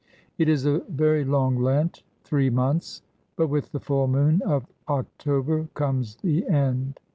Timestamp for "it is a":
0.39-0.79